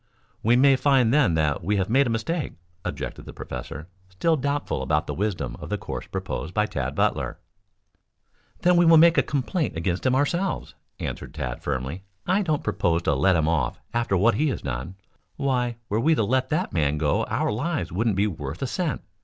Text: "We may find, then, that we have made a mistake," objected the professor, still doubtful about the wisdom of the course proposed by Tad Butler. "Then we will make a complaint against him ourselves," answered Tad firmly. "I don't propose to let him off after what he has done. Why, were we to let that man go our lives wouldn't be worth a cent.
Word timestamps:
"We 0.41 0.55
may 0.55 0.75
find, 0.77 1.13
then, 1.13 1.35
that 1.35 1.63
we 1.63 1.77
have 1.77 1.87
made 1.87 2.07
a 2.07 2.09
mistake," 2.09 2.53
objected 2.83 3.25
the 3.27 3.33
professor, 3.33 3.87
still 4.09 4.35
doubtful 4.35 4.81
about 4.81 5.05
the 5.05 5.13
wisdom 5.13 5.55
of 5.59 5.69
the 5.69 5.77
course 5.77 6.07
proposed 6.07 6.55
by 6.55 6.65
Tad 6.65 6.95
Butler. 6.95 7.37
"Then 8.63 8.77
we 8.77 8.85
will 8.87 8.97
make 8.97 9.19
a 9.19 9.21
complaint 9.21 9.77
against 9.77 10.03
him 10.03 10.15
ourselves," 10.15 10.73
answered 10.99 11.35
Tad 11.35 11.61
firmly. 11.61 12.01
"I 12.25 12.41
don't 12.41 12.63
propose 12.63 13.03
to 13.03 13.13
let 13.13 13.35
him 13.35 13.47
off 13.47 13.79
after 13.93 14.17
what 14.17 14.33
he 14.33 14.47
has 14.47 14.63
done. 14.63 14.95
Why, 15.35 15.75
were 15.87 15.99
we 15.99 16.15
to 16.15 16.23
let 16.23 16.49
that 16.49 16.73
man 16.73 16.97
go 16.97 17.23
our 17.25 17.51
lives 17.51 17.91
wouldn't 17.91 18.15
be 18.15 18.25
worth 18.25 18.63
a 18.63 18.67
cent. 18.67 19.03